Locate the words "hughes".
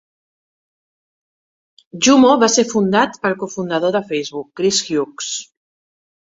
4.91-5.33